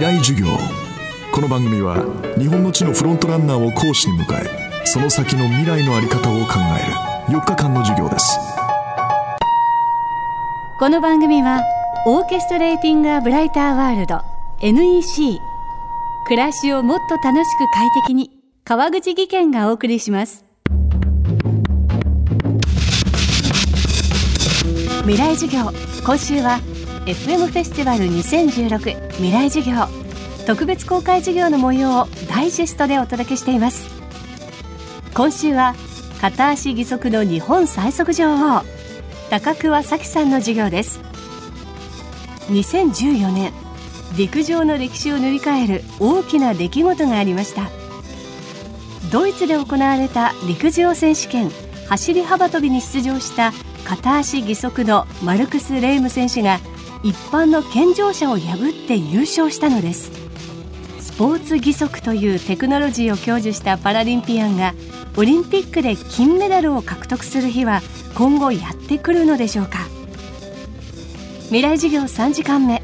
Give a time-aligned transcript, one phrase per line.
[0.00, 0.46] 未来授業。
[1.30, 2.02] この番組は
[2.38, 6.54] 日本の地のフロントランナーを講師に迎えその先の未来の在り方を考
[7.28, 8.38] える4日間の授業です。
[10.78, 11.62] この番組は
[12.06, 14.22] オーケストレーティング・ア・ブライター・ワールド
[14.62, 15.38] NEC
[16.24, 18.30] 暮らしをもっと楽しく快適に
[18.64, 20.46] 川口義賢がお送りします。
[25.02, 25.70] 未来授業
[26.06, 26.58] 今週は
[27.06, 29.86] FM フェスティバル2016未来授業。
[30.46, 33.88] 特別公開授業の模様をダイジェストでお届けしています。
[35.14, 35.74] 今週は
[36.20, 38.62] 片足義足の日本最速女王。
[39.30, 41.00] 高桑早紀さんの授業です。
[42.50, 43.52] 2014年
[44.16, 47.70] 陸上の歴史を塗り替える大きな出来事がありました。
[49.10, 51.50] ドイツで行われた陸上選手権
[51.88, 53.52] 走り幅跳びに出場した
[53.84, 56.60] 片足義足のマルクス・レーム選手が
[57.02, 60.12] 一般の健常者を破って優勝したのです。
[61.00, 64.74] スポーツ義足というテクノロジーを享受したパラリンピアンが
[65.16, 67.80] オリンピックで金メダルを獲得する日は
[68.14, 69.86] 今後やってくるのでしょうか。
[71.44, 72.82] 未来授業3時間目。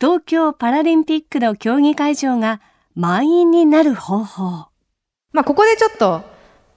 [0.00, 2.60] 東京パラリンピックの競技会場が
[2.94, 4.42] 満員になる方法。
[5.32, 6.31] まあここでちょっと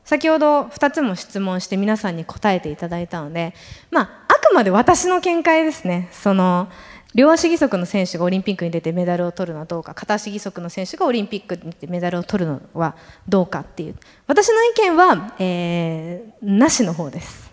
[0.06, 3.54] 先ほど2つも質問して皆さんに答えていただいたので、
[3.92, 6.10] まあ、あくまで私の見解ですね。
[6.12, 6.70] その
[7.16, 12.96] 両足義足の選手がオリンピックに出てメダルを取るのはどうか片足義足の選手がオリンピックに出てメダルを取るのは
[13.28, 13.96] どうかっていう。
[14.28, 17.52] 私の意見は、えー、なしの方です。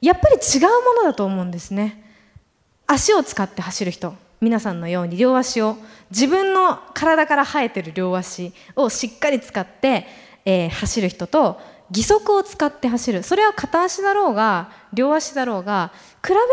[0.00, 2.02] やっぱり違うものだと思うんですね。
[2.86, 5.76] 足を使って走る人皆さんのように両足を
[6.10, 10.06] 自分の体から生えてる両足をしっかり使って、
[10.44, 13.22] えー、走る人と義足を使って走る。
[13.22, 15.92] それは片足だろうが両足だろうが
[16.24, 16.50] 比べられる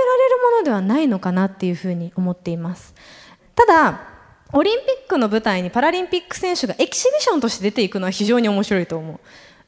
[0.51, 2.93] ものではないのかなっていうふうに思っています。
[3.55, 4.01] ただ
[4.51, 9.19] オリンピックの舞台にパラリンピック選手がエキシビションとして出ていくのは非常に面白いと思う。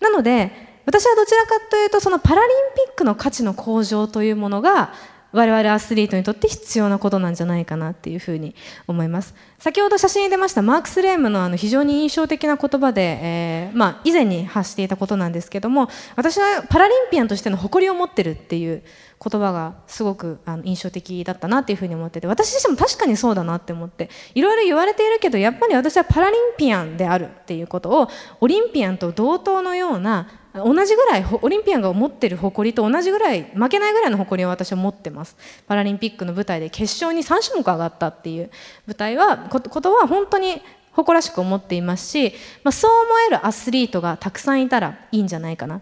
[0.03, 0.51] なので
[0.85, 2.51] 私はどちらかというとそのパラリン
[2.87, 4.93] ピックの価値の向上というものが
[5.35, 8.55] 我々アスリートにとって必要なことなんじゃないかなっていうふうに
[8.87, 9.35] 思います。
[9.59, 18.83] 先ほど写真に出ましたマークス・レームのあの非常に印象的な言葉で、えー、まあ、以前に発していたことなんですけども私はパラリンピアンとしての誇りを持ってるっていう
[19.23, 28.09] 言葉がすごくあの印象的だったなっていうふうに思ってて私自身も確かにそうだなって思っていろいろ言われているけどやっぱり私はパラリンピアンであるっていうことを
[28.41, 30.29] オリンピアンと同等のような
[30.63, 35.35] 同じぐらいオリンピアンが持ってる誇りと同じぐらい負けないぐらいの誇りを私は持ってます。
[35.67, 38.49] パラリンピックの舞台で決勝に3種目上がったっていう
[38.87, 40.61] 舞台はことは本当に
[40.93, 42.33] 誇らしく思っていますし、
[42.63, 45.81] まあ、そう思えるアスリートがたくさんいたらいいんじゃないかな。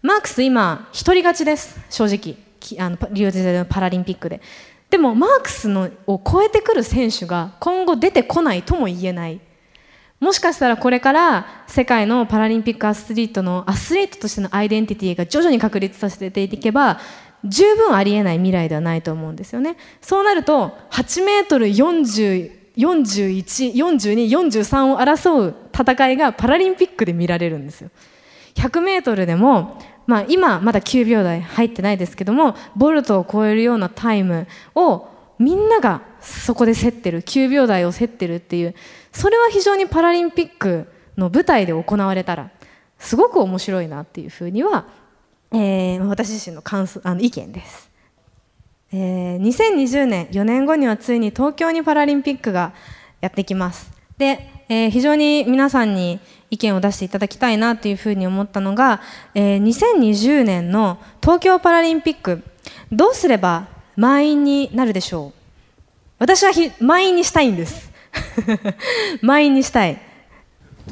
[0.00, 1.78] マークス今一人勝ちです。
[1.90, 2.36] 正直。
[2.78, 4.40] あのリオデジャネイロのパラリンピックで。
[4.88, 9.40] でもマークスのを超えてくる選手が今後出てこないとも言えない。
[10.24, 16.98] もしかしたらこれから世界のパラリンピックアスリートのアスリートとしてのアイデンティティが徐々に確立させていけば
[17.44, 27.90] 十分ありえない未来ではないと思うんですよねそうなると8メートル40 41、42、43を争う戦いがパラリンピックで見られるんですよ。
[28.56, 35.06] 100メートルでも、まあ今まだ9秒台入ってないですけども、ボルトを超えるようなタイムを
[35.38, 38.74] みんながそこで競ってる、9秒台を競ってるっていう、
[39.12, 42.50] それは非常にパラリンピックの舞台で行われたら、
[42.98, 44.86] すごく面白いなっていうふうには、
[45.52, 47.94] えー、私自身の感想あの意見です。
[48.96, 52.72] えー、2020年4年後にはついに東京にパラリンピックが
[53.20, 56.20] やってきますで、えー、非常に皆さんに
[56.50, 59.00] 意見を出していただきたいなというふうに思ったのが、
[59.34, 62.44] えー、2020年の東京パラリンピック
[62.92, 63.66] どうすれば
[63.96, 65.32] 満員になるでしょう。
[66.18, 67.90] 私は満員にしたいんです。
[69.22, 70.00] 満員にしたい。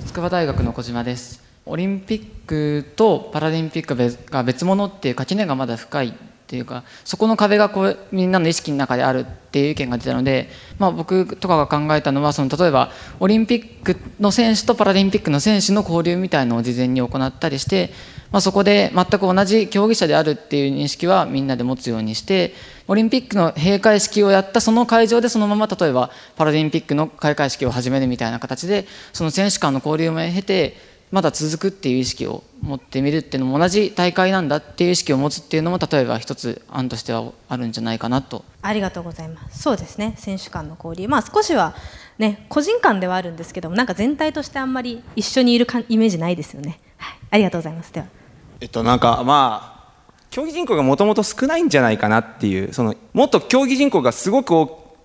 [0.06, 1.42] 筑波大学の小島です。
[1.64, 3.96] オリンピックとパラリンピック
[4.30, 6.12] が別物っていう垣根がまだ深いっ
[6.48, 12.90] ていうかそこの壁がこうみんなの意識の中であるっていう意見が出たので、まあ、僕とかが考えたのはその例えば
[13.20, 17.90] オリンピックの選手とパラリンピックの選手の交流みたいのを事前に行ったりして、
[18.32, 22.54] まあ、そこで全く同じ競技者であるっていう認識はみんなで持つようにして
[22.88, 30.76] オリンピックの閉会式をやったその会場でそのまま例えばパラリンピックの開会式を始めるみたいな形でその選手間の交流も経て
[31.12, 38.46] まだ続くっていう意識を持ってみるっていうのも同じ大会なんだっていう意識を持つっていうのも例えば一つ案としてはあるんじゃないかなと。
[38.62, 39.62] ありがとうございます。
[39.62, 40.14] そうですね。
[40.16, 41.08] 選手間の交流。
[41.08, 41.74] まあ少しは
[42.16, 47.92] ね個人間ではあるんですけどもなんか全体としてあんまり一緒にいるかイメージないですよね、はい、ありがとうございます。
[47.92, 48.21] では。
[48.62, 49.92] えっとなんかまあ
[50.30, 54.54] 競技人口がもともと少ないんじゃないかなっていうそのもっと競技人口がすごく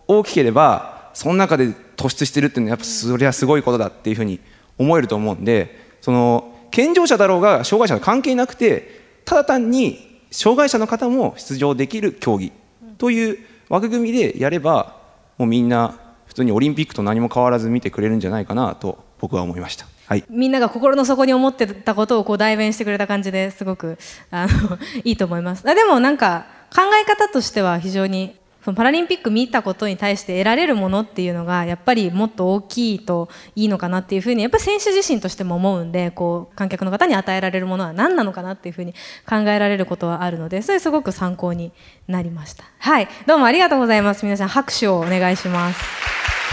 [0.07, 4.39] 大きければその中で突出してるっていうのはやっぱそれはすごいことだっていうふうに
[4.77, 12.51] 思えると思うんでその健常者だろうが障害者の関係なくてただ単に障害者の方も出場できる競技
[12.99, 13.39] という
[13.69, 14.97] 枠組みでやれば
[15.39, 19.85] もうみんな普通にオリンピックと何も変わらず見てくれるんじゃないかなと僕は思いました。
[20.07, 23.97] はい、みんなが心の底に思ってたことをこう代弁してくれた感じですごく
[24.31, 25.69] あの いいと思います。
[25.69, 38.93] あでもなんか考え方としては非常にそのパラリンピック見たことに対して得られるものっていうのがやっぱりもっと大きいといいのかなっていうふうにやっぱり選手自身としても思うんでこう観客の方に与えられるものは何なのかなっていうふうに
[39.27, 41.71] 考えられることはあるのでそれすごく参考に
[42.09, 42.65] なりました。
[42.79, 43.07] はい。
[43.25, 44.25] どうもありがとうございます。
[44.25, 45.81] 皆さん拍手をお願いします。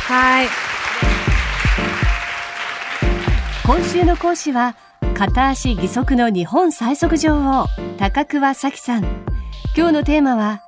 [0.06, 0.83] はい。
[3.66, 4.76] 今週の講師は
[5.16, 7.66] 片足義足の日本最速女王
[7.96, 9.05] 高桑早紀さん。
[9.75, 10.62] 今日のテーマは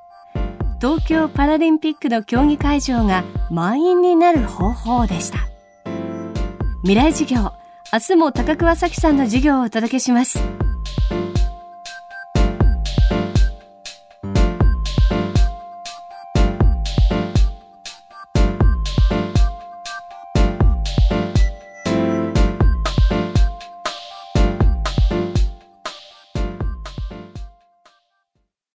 [0.81, 5.37] 東京パラリンピックの競技会場が満員になる方法でした。
[6.81, 7.53] 未来授業
[7.93, 10.56] 明日も高桑早紀さんの授業をお届けします。